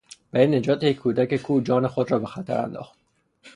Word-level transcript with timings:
برای 0.31 0.47
نجات 0.47 0.83
یک 0.83 0.97
کودک 0.99 1.35
کور 1.37 1.63
جان 1.63 1.87
خود 1.87 2.11
را 2.11 2.19
به 2.19 2.25
خطر 2.25 2.61
انداخت. 2.61 2.99